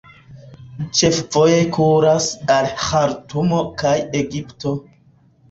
[0.99, 4.75] Ĉefvojoj kuras al Ĥartumo kaj Egipto.